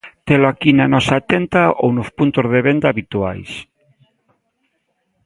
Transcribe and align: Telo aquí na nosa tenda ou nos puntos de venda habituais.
Telo 0.27 0.47
aquí 0.49 0.71
na 0.75 0.87
nosa 0.93 1.17
tenda 1.31 1.63
ou 1.83 1.89
nos 1.97 2.09
puntos 2.17 2.45
de 2.53 2.59
venda 2.67 2.87
habituais. 2.89 3.51